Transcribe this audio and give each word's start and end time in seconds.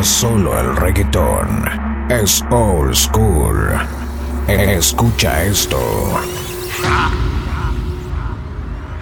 es 0.00 0.06
solo 0.08 0.58
el 0.58 0.76
reggaetón, 0.76 1.64
es 2.10 2.44
old 2.50 2.94
school. 2.94 3.78
Escucha 4.46 5.42
esto. 5.44 5.78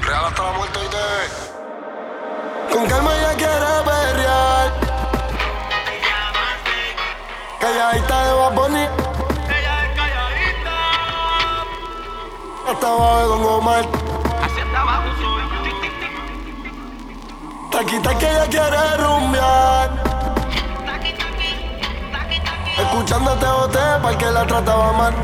Real 0.02 0.24
hasta 0.26 0.42
la 0.42 0.52
muerte 0.52 0.78
y 0.84 0.88
te... 0.88 2.74
Con 2.74 2.86
calma 2.86 3.10
ya 3.16 3.34
quiere 3.36 3.82
perrear. 3.84 4.72
Calladita 7.60 8.26
de 8.26 8.32
Baboni. 8.34 8.86
Hasta 12.70 12.86
abajo 12.86 13.18
de 13.18 13.24
Don 13.24 13.44
Omar. 13.44 13.84
Hacia 14.42 14.80
abajo 14.80 15.08
soy. 15.20 15.42
Taquita 17.70 18.18
que 18.18 18.30
ella 18.30 18.46
quiere 18.46 18.96
rumbear. 18.98 20.03
Escuchando 22.94 23.32
Escuchándote 23.32 23.60
boté 23.60 24.02
para 24.02 24.18
que 24.18 24.30
la 24.30 24.46
trataba 24.46 24.92
mal. 24.92 25.14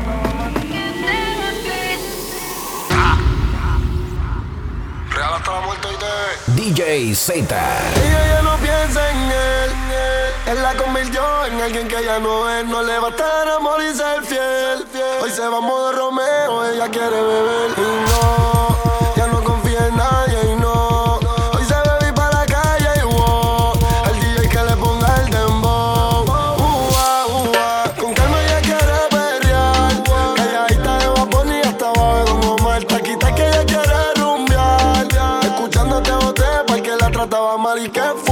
Real 5.09 5.33
hasta 5.33 5.51
la 5.53 5.61
muerte 5.61 5.87
y 5.93 6.51
te... 6.51 6.61
DJ 6.61 7.15
Z. 7.15 7.39
Ella 7.39 8.27
ya 8.27 8.41
no 8.41 8.57
piensa 8.57 9.09
en 9.11 9.17
él. 9.31 9.71
Él 10.47 10.61
la 10.61 10.75
convirtió 10.75 11.45
en 11.45 11.61
alguien 11.61 11.87
que 11.87 12.03
ya 12.03 12.19
no 12.19 12.49
es. 12.49 12.65
No 12.65 12.83
le 12.83 12.99
va 12.99 13.07
a 13.07 13.11
estar 13.11 13.47
amor 13.47 13.81
y 13.81 13.95
ser 13.95 14.21
fiel. 14.25 14.85
Hoy 15.21 15.29
se 15.31 15.47
va 15.47 15.57
a 15.57 15.61
modo 15.61 15.93
Romeo, 15.93 16.65
ella 16.65 16.89
quiere 16.89 17.21
beber. 17.21 17.71
Y 17.77 17.81
no. 17.81 18.50
Nobody 37.73 37.89
can 37.89 38.30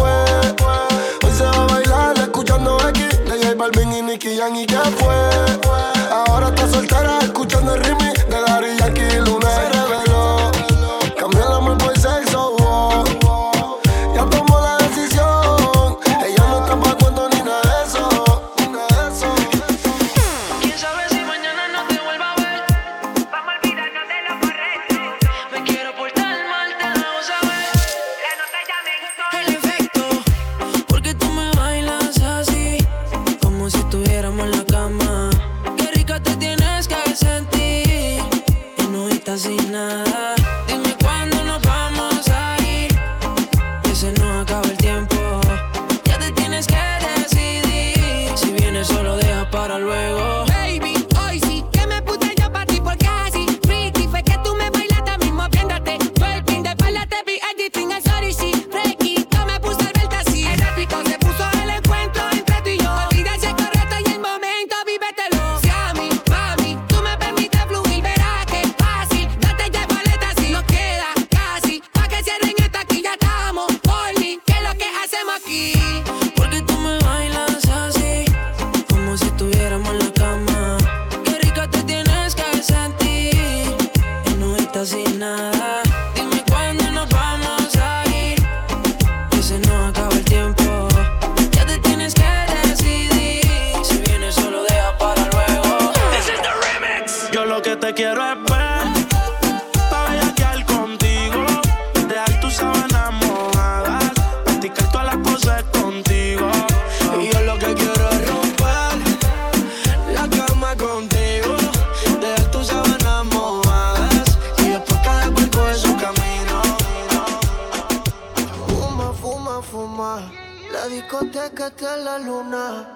discoteca 120.90 121.68
está 121.68 121.98
la 121.98 122.18
luna. 122.18 122.88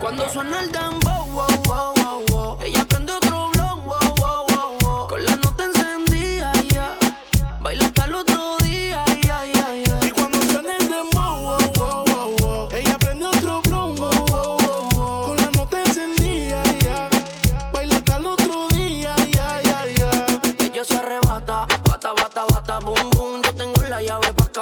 Cuando, 0.00 0.28
suena 0.28 0.60
el 0.60 0.70
dembow, 0.70 1.26
wow, 1.32 1.46
wow, 1.66 1.94
wow, 1.96 2.24
wow. 2.28 2.83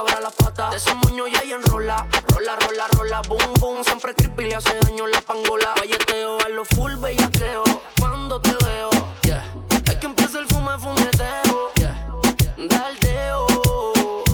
abra 0.02 0.20
la 0.20 0.30
pata. 0.30 0.70
De 0.70 0.76
ese 0.76 0.94
moño 0.94 1.26
y 1.26 1.34
ahí 1.36 1.52
enrola. 1.52 2.06
Rola, 2.28 2.56
rola, 2.56 2.86
rola, 2.96 3.22
boom, 3.28 3.54
boom. 3.60 3.84
Siempre 3.84 4.14
creepy 4.14 4.44
le 4.44 4.56
hace 4.56 4.74
daño 4.80 5.06
la 5.06 5.20
pangola. 5.20 5.74
Valleteo 5.76 6.38
a 6.40 6.48
lo 6.48 6.64
full 6.64 6.94
bellaqueo. 6.96 7.62
Cuando 7.98 8.40
te 8.40 8.54
veo, 8.64 8.90
yeah. 9.22 9.44
Hay 9.88 9.96
que 9.96 10.06
empieza 10.06 10.38
el 10.40 10.46
fume, 10.46 10.78
fumeteo. 10.78 11.72
Yeah. 11.76 12.08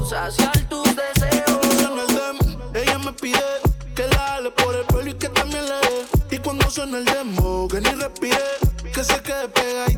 Saciar 0.09 0.59
tus 0.69 0.85
deseos. 0.97 1.61
En 1.87 1.99
el 1.99 2.07
demo, 2.07 2.71
ella 2.75 2.99
me 2.99 3.13
pide 3.13 3.45
que 3.95 4.07
la 4.09 4.37
ale 4.37 4.51
por 4.51 4.75
el 4.75 4.85
pelo 4.87 5.07
y 5.07 5.15
que 5.15 5.29
también 5.29 5.65
le 5.67 5.75
dé. 5.75 6.07
Y 6.31 6.39
cuando 6.39 6.71
suena 6.71 6.99
el 6.99 7.05
demo, 7.05 7.69
que 7.69 7.81
ni 7.81 7.91
respire, 7.91 8.39
que 8.95 9.05
se 9.05 9.21
quede 9.23 9.49
pegada 9.49 9.98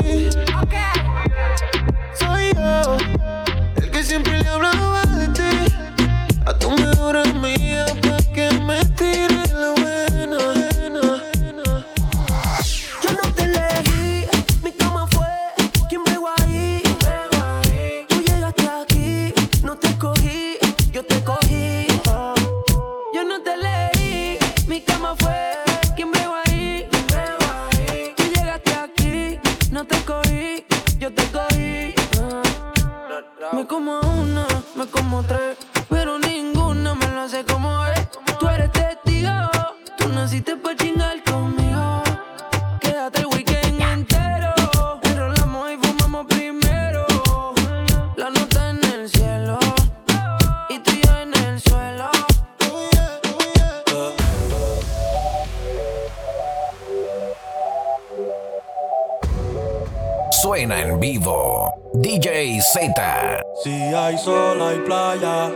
Suena 60.41 60.81
en 60.81 60.99
vivo. 60.99 61.71
DJ 61.93 62.59
Z. 62.61 63.43
Si 63.63 63.69
hay 63.69 64.17
sol, 64.17 64.59
hay 64.59 64.79
playa. 64.79 65.51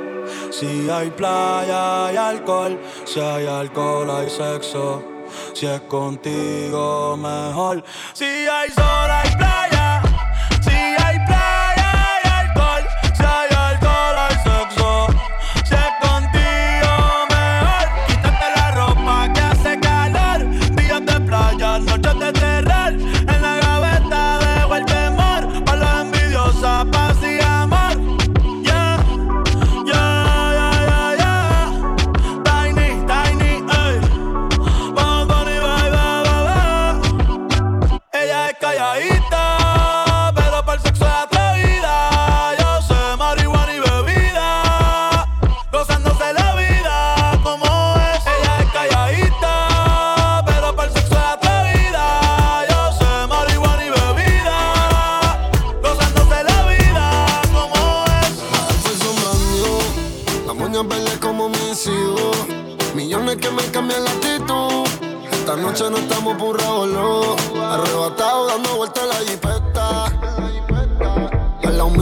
Si 0.51 0.87
hay 0.87 1.09
playa, 1.09 2.05
hay 2.05 2.15
alcohol. 2.15 2.79
Si 3.03 3.19
hay 3.19 3.47
alcohol, 3.47 4.11
hay 4.11 4.29
sexo. 4.29 5.01
Si 5.55 5.65
es 5.65 5.81
contigo, 5.81 7.17
mejor. 7.17 7.83
Si 8.13 8.25
hay 8.25 8.69
sol, 8.69 9.09
hay 9.09 9.35
playa. 9.35 9.54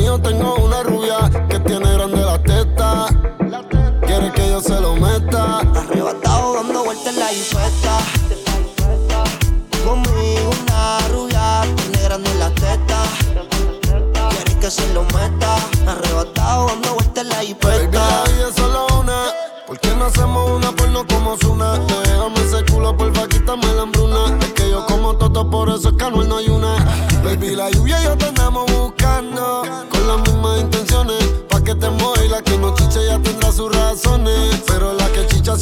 Mío 0.04 0.20
tengo 0.20 0.56
una 0.56 0.84
rubia 0.84 1.18
que 1.50 1.60
tiene 1.62 1.94
grande 1.94 2.22
la 2.22 2.38
teta. 2.38 3.08
Quiere 4.06 4.32
que 4.34 4.50
yo 4.50 4.60
se 4.60 4.78
lo 4.82 4.96
meta. 4.98 5.60
Arrebatado 5.60 6.56
dando 6.56 6.84
vueltas 6.84 7.08
en 7.08 7.20
la 7.20 7.32
infesta. 7.32 7.98
Conmigo 9.86 10.50
una 10.62 11.00
rubia, 11.08 11.62
tiene 11.78 12.02
grande 12.04 12.36
la 12.36 12.50
teta. 12.50 13.00
Quiere 14.32 14.60
que 14.60 14.70
se 14.70 14.94
lo 14.94 15.04
meta. 15.04 15.56
Arrebatado 15.88 16.68
dando 16.68 16.94
vueltas 16.96 17.24
en 17.24 17.30
la 17.30 17.44
infesta. 17.46 18.24
vida 18.26 18.50
es 18.50 18.56
solo 18.56 18.88
una. 19.00 19.18
¿Por 19.68 19.80
qué 19.80 19.96
no 19.96 20.06
hacemos 20.06 20.52
una 20.52 20.72
porno 20.74 21.08
como 21.08 21.38
Zuna? 21.38 21.80
Déjame 21.80 22.42
ese 22.46 22.66
culo, 22.70 22.96
porfa, 22.98 23.26
quítame 23.30 23.74
la 23.74 23.84
hambruna. 23.84 24.38
Es 24.42 24.52
que 24.52 24.70
yo 24.70 24.86
como 24.86 25.16
toto, 25.16 25.50
por 25.50 25.70
eso 25.70 25.90
es 25.90 25.96
que 25.96 26.12
no 26.12 26.38
hay 26.38 26.50
una. 26.50 26.76
Baby, 27.24 27.56
la 27.56 27.70
lluvia 27.70 28.02
y 28.02 28.04
yo 28.04 28.18
te 28.18 28.33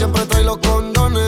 siempre 0.01 0.25
trae 0.25 0.44
los 0.44 0.57
condones. 0.57 1.21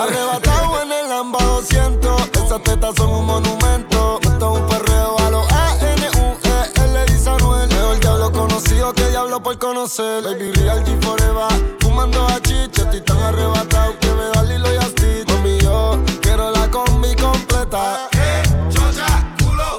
Arrebatado 0.00 0.82
en 0.82 0.92
el 0.92 1.08
Lamba 1.10 1.38
200. 1.44 2.30
Esas 2.42 2.62
tetas 2.62 2.94
son 2.96 3.10
un 3.10 3.26
monumento. 3.26 4.18
Esto 4.22 4.54
es 4.54 4.60
un 4.60 4.66
perreo 4.66 5.18
a 5.18 5.30
los 5.30 5.52
A-N-U-E-L, 5.52 7.04
dice 7.12 7.28
Anuel. 7.28 7.68
Mejor 7.68 8.00
diablo 8.00 8.32
conocido 8.32 8.94
que 8.94 9.10
diablo 9.10 9.42
por 9.42 9.58
conocer. 9.58 10.22
Baby, 10.22 10.52
real 10.52 10.82
G 10.86 11.04
forever. 11.04 11.76
Fumando 11.80 12.26
a 12.26 12.40
chicha, 12.40 12.84
estoy 12.84 13.02
tan 13.02 13.18
arrebatado 13.18 13.98
que 14.00 14.08
me 14.08 14.24
da 14.32 14.42
Lilo 14.42 14.72
y 14.72 14.76
Asti. 14.78 15.12
Mami, 15.28 15.58
yo 15.58 15.98
quiero 16.22 16.50
la 16.50 16.70
combi 16.70 17.14
completa. 17.16 18.08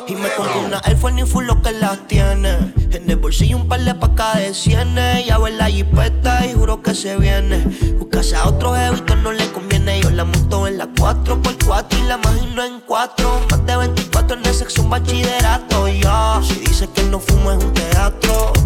Y 0.05 0.13
me 0.13 0.29
compré 0.35 0.59
una 0.59 0.81
Force 1.01 1.15
ni 1.15 1.25
full 1.25 1.45
lo 1.45 1.59
que 1.63 1.71
las 1.71 1.97
tiene. 2.07 2.84
Bolsillo 3.25 3.57
un 3.57 3.67
par 3.67 3.83
de 3.83 3.95
pacas 3.95 4.35
de 4.35 4.53
cienes. 4.53 5.25
Ya 5.25 5.39
ve 5.39 5.49
la 5.49 5.65
jipeta 5.65 6.45
y 6.45 6.53
juro 6.53 6.83
que 6.83 6.93
se 6.93 7.17
viene. 7.17 7.57
Buscase 7.97 8.35
a 8.35 8.47
otro 8.47 8.75
jevito 8.75 9.15
no 9.15 9.31
le 9.31 9.51
conviene. 9.51 9.99
Yo 9.99 10.11
la 10.11 10.25
monto 10.25 10.67
en 10.67 10.77
la 10.77 10.85
4x4 10.93 11.87
y 11.97 12.07
la 12.07 12.19
imagino 12.23 12.63
en 12.63 12.81
4. 12.81 13.47
Más 13.49 13.65
de 13.65 13.77
24 13.77 14.37
en 14.37 14.45
el 14.45 14.53
sexo, 14.53 14.83
un 14.83 14.91
bachillerato. 14.91 15.87
Ya, 15.87 16.39
si 16.43 16.53
dice 16.59 16.87
que 16.93 17.01
no 17.01 17.19
fumo 17.19 17.51
es 17.51 17.63
un 17.63 17.73
teatro. 17.73 18.64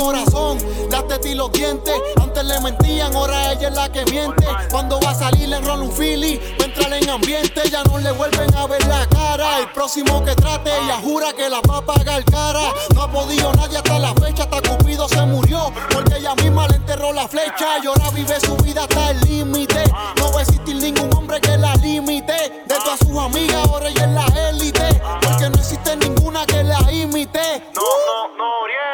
Corazón, 0.00 0.58
las 0.90 1.06
tetas 1.06 1.26
y 1.26 1.34
los 1.34 1.52
dientes. 1.52 1.94
Antes 2.20 2.44
le 2.44 2.60
mentían, 2.60 3.14
ahora 3.14 3.52
ella 3.52 3.68
es 3.68 3.74
la 3.74 3.92
que 3.92 4.04
miente. 4.06 4.46
Cuando 4.70 5.00
va 5.00 5.10
a 5.10 5.14
salir 5.14 5.50
rola 5.58 5.82
un 5.82 5.92
Philly. 5.92 6.40
Va 6.58 6.64
a 6.64 6.66
entrar 6.66 6.92
en 6.92 7.10
ambiente, 7.10 7.68
ya 7.70 7.82
no 7.84 7.98
le 7.98 8.12
vuelven 8.12 8.54
a 8.54 8.66
ver 8.66 8.86
la 8.86 9.06
cara. 9.06 9.58
El 9.58 9.70
próximo 9.72 10.24
que 10.24 10.34
trate, 10.34 10.70
ella 10.70 11.00
jura 11.02 11.32
que 11.32 11.48
la 11.48 11.60
va 11.68 11.78
a 11.78 11.82
pagar 11.82 12.24
cara. 12.24 12.72
No 12.94 13.02
ha 13.02 13.10
podido 13.10 13.52
nadie 13.54 13.78
hasta 13.78 13.98
la 13.98 14.14
fecha, 14.14 14.44
hasta 14.44 14.62
Cupido 14.62 15.08
se 15.08 15.20
murió. 15.26 15.72
Porque 15.92 16.18
ella 16.18 16.34
misma 16.36 16.68
le 16.68 16.76
enterró 16.76 17.12
la 17.12 17.28
flecha. 17.28 17.78
Y 17.82 17.86
ahora 17.86 18.10
vive 18.10 18.40
su 18.40 18.56
vida 18.58 18.82
hasta 18.82 19.10
el 19.10 19.20
límite. 19.20 19.84
No 20.16 20.32
va 20.32 20.40
a 20.40 20.42
existir 20.42 20.76
ningún 20.76 21.14
hombre 21.14 21.40
que 21.40 21.56
la 21.56 21.74
limite. 21.76 22.64
De 22.66 22.74
todas 22.76 22.98
sus 23.00 23.18
amigas, 23.18 23.66
ahora 23.68 23.88
ella 23.88 24.04
es 24.04 24.12
la 24.12 24.48
élite. 24.48 25.02
Porque 25.22 25.50
no 25.50 25.58
existe 25.58 25.96
ninguna 25.96 26.46
que 26.46 26.62
la 26.62 26.80
imite. 26.92 27.70
No, 27.74 27.82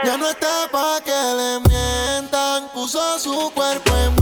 Ya 0.06 0.16
no 0.16 0.28
está 0.30 0.68
pa' 0.70 1.00
que 1.04 1.10
le 1.10 1.58
mientan. 1.68 2.68
Puso 2.72 3.18
su 3.18 3.50
cuerpo 3.52 3.90
en 3.96 4.14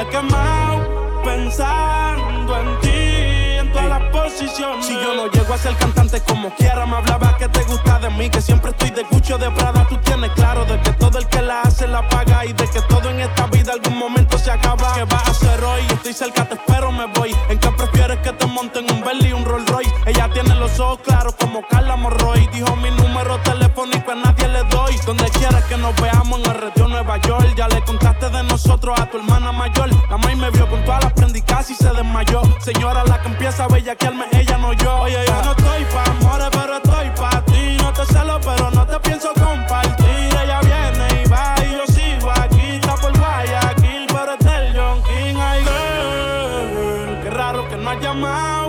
he 0.00 0.06
quemado 0.08 1.22
pensando 1.22 2.58
en 2.58 2.80
ti 2.80 3.58
en 3.58 3.72
todas 3.72 3.88
las 3.88 4.02
posiciones. 4.10 4.86
Si 4.86 4.94
yo 4.94 5.14
no 5.14 5.26
llego 5.30 5.52
a 5.52 5.58
ser 5.58 5.76
cantante 5.76 6.20
como 6.22 6.50
quiera, 6.54 6.86
me 6.86 6.96
hablaba 6.96 7.36
que 7.36 7.48
te 7.48 7.62
gusta 7.64 7.98
de 7.98 8.10
mí, 8.10 8.30
que 8.30 8.40
siempre 8.40 8.70
estoy 8.70 8.90
de 8.90 9.04
cucho 9.04 9.36
de 9.36 9.50
Prada. 9.50 9.86
Tú 9.88 9.96
tienes 9.98 10.30
claro 10.32 10.64
de 10.64 10.80
que 10.80 10.92
todo 10.92 11.18
el 11.18 11.26
que 11.28 11.42
la 11.42 11.62
hace 11.62 11.86
la 11.86 12.06
paga 12.08 12.46
y 12.46 12.52
de 12.52 12.66
que 12.68 12.80
todo 12.82 13.10
en 13.10 13.20
esta 13.20 13.46
vida 13.48 13.72
algún 13.72 13.98
momento 13.98 14.38
se 14.38 14.50
acaba. 14.50 14.94
¿Qué 14.94 15.04
vas 15.04 15.26
a 15.26 15.30
hacer 15.30 15.62
hoy? 15.62 15.82
Estoy 15.90 16.12
cerca, 16.14 16.46
te 16.46 16.54
espero, 16.54 16.90
me 16.92 17.06
voy. 17.06 17.36
¿En 17.50 17.58
qué 17.58 17.70
prefieres 17.70 18.18
que 18.20 18.32
te 18.32 18.46
monten 18.46 18.90
un 18.90 19.02
Bentley 19.02 19.30
y 19.30 19.32
un 19.34 19.44
Rolls 19.44 19.68
Royce? 19.68 19.92
Ella 20.06 20.30
tiene 20.32 20.54
los 20.54 20.80
ojos 20.80 21.00
claros 21.04 21.34
como 21.38 21.62
Carla 21.68 21.96
Morroy. 21.96 22.48
Dijo 22.52 22.74
mi 22.76 22.90
número 22.90 23.38
telefónico 23.40 24.12
a 24.12 24.14
nadie 24.14 24.48
le 24.48 24.64
doy. 24.64 24.79
Donde 25.06 25.24
quieras 25.30 25.64
que 25.64 25.76
nos 25.76 25.94
veamos 26.00 26.38
en 26.40 26.50
el 26.50 26.60
retiro 26.60 26.88
Nueva 26.88 27.16
York. 27.18 27.54
Ya 27.56 27.66
le 27.68 27.82
contaste 27.82 28.28
de 28.28 28.42
nosotros 28.44 28.98
a 29.00 29.06
tu 29.06 29.18
hermana 29.18 29.50
mayor. 29.50 29.88
La 30.08 30.16
maíz 30.18 30.36
me 30.36 30.50
vio 30.50 30.68
con 30.68 30.84
todas 30.84 31.02
las 31.02 31.12
prendicas 31.14 31.68
y 31.70 31.74
se 31.74 31.90
desmayó. 31.90 32.42
Señora, 32.60 33.02
la 33.04 33.20
que 33.20 33.28
empieza 33.28 33.64
a 33.64 33.68
bellaquearme, 33.68 34.26
ella 34.32 34.58
no 34.58 34.72
yo. 34.72 35.00
Oye, 35.00 35.18
yo 35.26 35.42
no 35.42 35.50
estoy 35.52 35.84
pa' 35.86 36.04
amores, 36.10 36.48
pero 36.52 36.76
estoy 36.76 37.10
pa' 37.10 37.44
ti. 37.44 37.76
No 37.78 37.92
te 37.92 38.04
celo, 38.06 38.40
pero 38.40 38.70
no 38.70 38.86
te 38.86 39.00
pienso 39.00 39.32
compartir. 39.34 40.06
Ella 40.42 40.60
viene 40.60 41.22
y 41.24 41.28
va 41.28 41.54
y 41.64 41.72
yo 41.72 41.86
sigo 41.92 42.30
aquí. 42.30 42.76
Está 42.76 42.94
por 42.96 43.18
Guayaquil, 43.18 44.06
pero 44.08 44.32
es 44.32 44.44
del 44.44 44.76
John 44.76 45.02
King. 45.02 45.36
Ay, 45.40 45.64
girl, 45.64 47.22
qué 47.22 47.30
raro 47.30 47.68
que 47.68 47.76
no 47.76 47.90
has 47.90 48.00
llamado. 48.00 48.68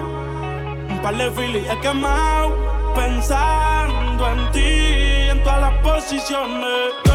Un 0.90 1.00
par 1.04 1.16
de 1.18 1.30
Philly 1.32 1.68
he 1.70 1.80
quemado. 1.82 2.72
En 2.96 3.22
todas 6.10 7.11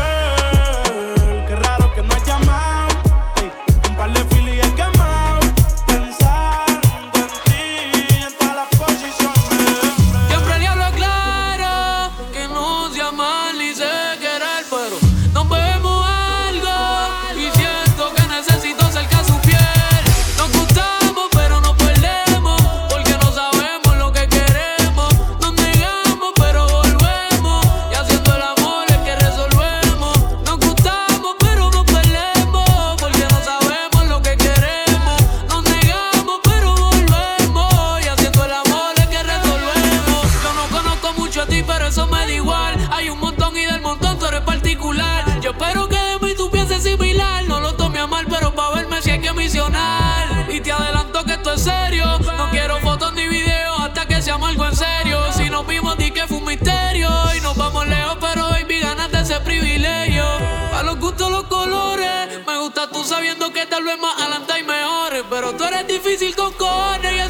sabiendo 63.27 63.53
que 63.53 63.67
tal 63.67 63.83
vez 63.83 63.99
más 63.99 64.21
adelante 64.21 64.53
hay 64.53 64.63
mejores. 64.63 65.25
Pero 65.29 65.55
tú 65.57 65.65
eres 65.65 65.87
difícil 65.87 66.35
con 66.37 66.53
cojones 66.53 67.26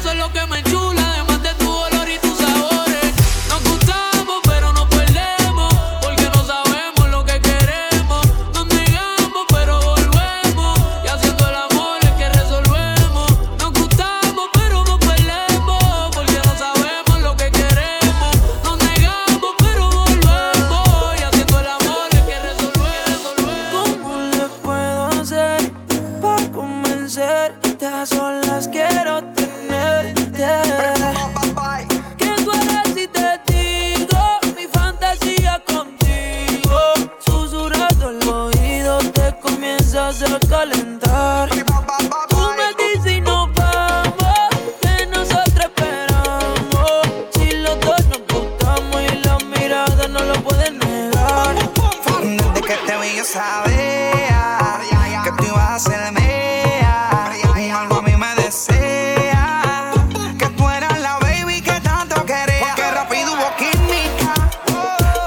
que 55.23 55.31
tú 55.37 55.43
ibas 55.45 55.69
a 55.69 55.79
ser 55.79 56.11
mía. 56.11 57.31
Algo 57.77 57.97
a 57.97 58.01
mí 58.01 58.15
me 58.15 58.35
desea 58.41 59.91
que 60.39 60.47
tú 60.47 60.67
eras 60.67 60.99
la 60.99 61.19
baby 61.19 61.61
que 61.61 61.79
tanto 61.81 62.25
quería. 62.25 62.59
Porque 62.61 62.91
rápido 62.91 63.33
hubo 63.33 63.55
química 63.55 64.33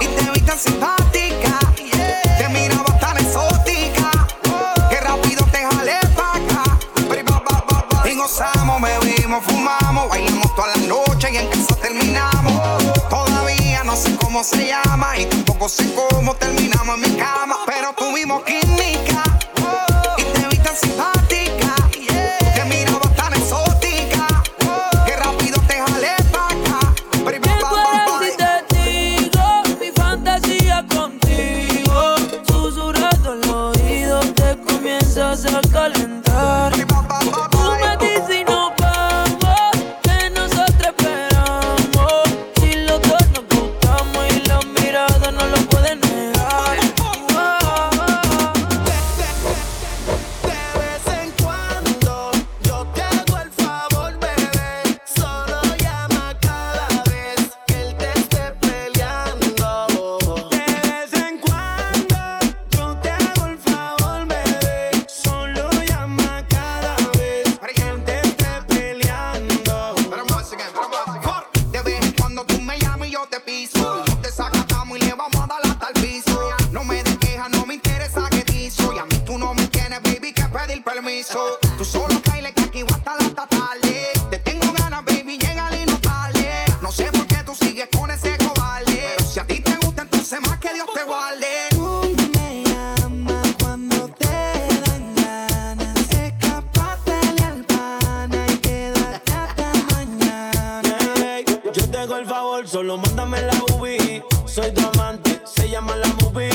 y 0.00 0.06
te 0.06 0.30
vi 0.32 0.40
tan 0.40 0.58
simpática. 0.58 1.58
Te 2.38 2.48
miraba 2.48 2.98
tan 2.98 3.18
exótica 3.18 4.10
que 4.88 5.00
rápido 5.00 5.44
te 5.52 5.64
jalé 5.64 5.98
pa' 6.16 6.34
acá. 6.34 8.08
Y 8.08 8.16
gozamos, 8.16 8.82
bebimos, 8.82 9.44
fumamos, 9.44 10.08
bailamos 10.08 10.52
toda 10.56 10.68
la 10.68 10.76
noche 10.88 11.28
y 11.32 11.36
en 11.36 11.48
casa 11.48 11.76
terminamos. 11.76 12.60
Todavía 13.08 13.84
no 13.84 13.94
sé 13.94 14.16
cómo 14.16 14.42
se 14.42 14.66
llama 14.66 15.16
y 15.16 15.26
tampoco 15.26 15.68
sé 15.68 15.94
cómo 15.94 16.34
solo 102.66 102.98
mándame 102.98 103.40
la 103.42 103.52
UV. 103.74 104.22
Soy 104.46 104.72
tu 104.72 104.86
amante, 104.94 105.40
se 105.44 105.68
llama 105.68 105.94
la 105.96 106.08
movie. 106.20 106.50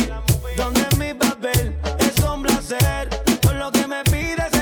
Donde 0.58 0.86
mi 0.98 1.14
papel 1.14 1.75
es 2.00 2.24
un 2.24 2.44
placer. 2.44 3.10
Por 3.42 3.56
lo 3.56 3.72
que 3.72 3.88
me 3.88 4.04
pides 4.04 4.55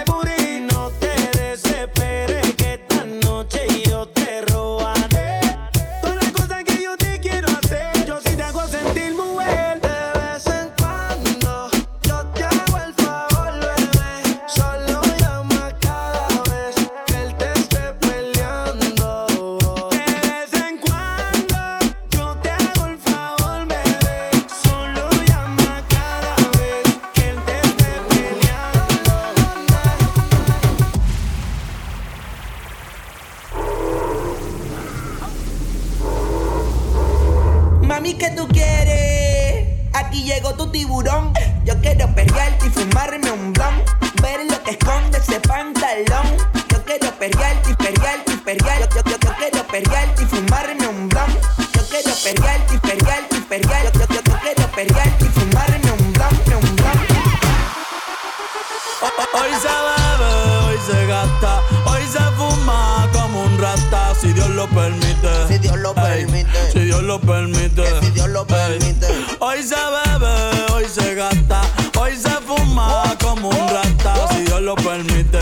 Hoy 69.40 69.64
se 69.64 69.76
bebe, 69.76 70.74
hoy 70.74 70.86
se 70.86 71.16
gasta, 71.16 71.62
hoy 71.98 72.16
se 72.18 72.30
fuma 72.30 73.16
como 73.22 73.50
un 73.50 73.70
rata, 73.70 74.28
si 74.34 74.42
Dios 74.44 74.62
lo 74.62 74.76
permite. 74.76 75.40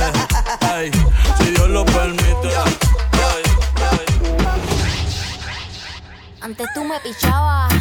Ey, 0.75 0.91
si 1.37 1.51
Dios 1.51 1.69
lo 1.69 1.83
permite. 1.85 2.49
Antes 6.41 6.67
tú 6.75 6.83
me 6.83 6.99
pichabas, 6.99 7.73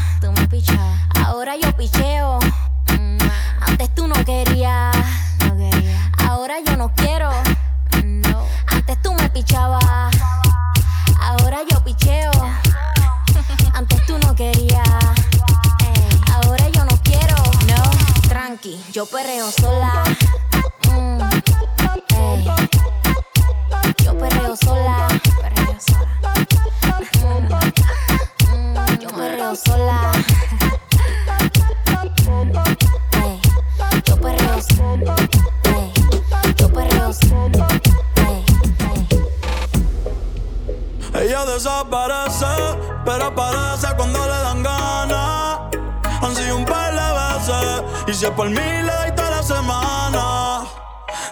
por 48.36 48.48
mí 48.48 48.56
le 48.56 49.12
toda 49.12 49.30
la 49.30 49.42
semana. 49.42 50.64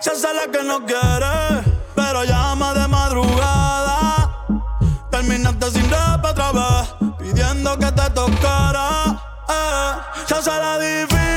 Se 0.01 0.11
hace 0.11 0.33
la 0.35 0.47
que 0.51 0.63
no 0.65 0.85
quiere, 0.85 1.63
pero 1.95 2.25
llama 2.25 2.75
de 2.75 2.89
madrugada. 2.89 4.47
Terminaste 5.11 5.71
sin 5.71 5.91
rap 5.91 6.25
otra 6.25 6.53
vez, 6.53 6.95
pidiendo 7.19 7.79
que 7.79 7.93
te 7.93 8.11
tocara. 8.11 9.21
Eh, 9.49 9.93
se 10.27 10.35
hace 10.35 10.51
la 10.51 10.79
difícil, 10.79 11.28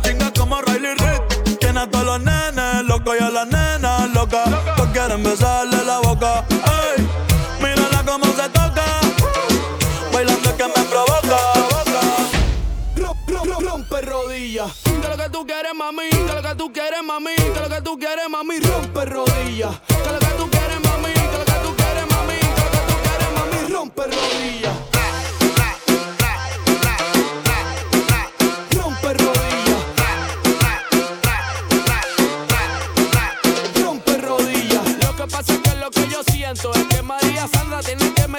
pues 0.00 0.02
no 0.02 0.02
chinga 0.02 0.32
como 0.32 0.60
Riley 0.62 0.94
Reid. 0.94 1.56
Tiene 1.58 1.80
a 1.80 1.90
todos 1.90 2.04
los 2.04 2.20
nenes 2.20 2.84
locos 2.84 3.16
y 3.18 3.22
a 3.22 3.30
las 3.30 3.46
nenas 3.46 4.10
locas. 4.14 4.48
Todos 4.76 4.88
quieren 4.92 5.22
besarle 5.22 5.84
la 5.84 5.98
boca. 6.00 6.44
Ey, 6.50 7.06
mírala 7.60 8.02
cómo 8.04 8.26
se 8.26 8.48
toca. 8.50 8.84
Bailando 10.12 10.56
que 10.56 10.64
me 10.64 10.84
provoca. 10.90 11.38
Rom- 12.96 13.16
rom- 13.26 13.48
rom- 13.48 13.64
Rompe 13.64 14.00
rodillas. 14.02 14.72
Que 14.84 15.08
lo 15.08 15.16
que 15.16 15.28
tú 15.30 15.46
quieres, 15.46 15.72
mami. 15.74 16.08
Que 16.10 16.34
lo 16.34 16.42
que 16.42 16.54
tú 16.56 16.72
quieres, 16.72 17.02
mami. 17.04 17.34
Que 17.36 17.60
lo 17.60 17.68
que 17.68 17.82
tú 17.82 17.98
quieres, 17.98 18.28
mami. 18.28 18.60
Rompe 18.60 19.04
rodillas. 19.04 19.74
Que 19.88 20.12
lo 20.12 20.18
que 20.18 20.26
tú 20.38 20.50
quieres, 20.50 20.80
mami. 20.84 21.12
Que 21.12 21.38
lo 21.38 21.44
que 21.44 21.58
tú 21.62 21.76
quieres, 21.76 22.06
mami. 22.10 22.38
Que 22.38 22.62
lo 22.64 22.70
que 22.70 22.82
tú 22.88 22.96
quieres, 23.02 23.30
mami. 23.36 23.72
Rompe 23.72 24.02
rodillas. 24.02 24.76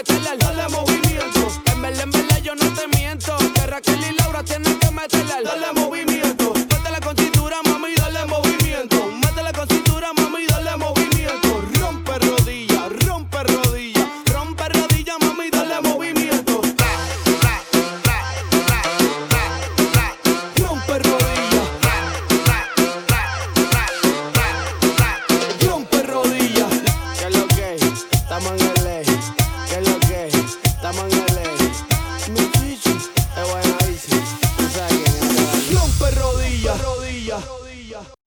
meterle 0.02 0.30
al 0.30 0.41